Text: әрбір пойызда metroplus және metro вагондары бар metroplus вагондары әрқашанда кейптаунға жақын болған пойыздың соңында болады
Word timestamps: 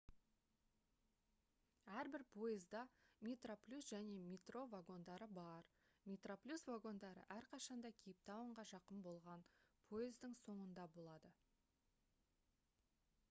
әрбір 1.97 2.23
пойызда 2.35 2.79
metroplus 3.27 3.89
және 3.89 4.15
metro 4.29 4.63
вагондары 4.71 5.27
бар 5.39 5.67
metroplus 6.11 6.65
вагондары 6.71 7.25
әрқашанда 7.35 7.91
кейптаунға 8.05 8.65
жақын 8.71 9.03
болған 9.09 9.45
пойыздың 9.93 10.33
соңында 10.47 10.87
болады 10.97 11.33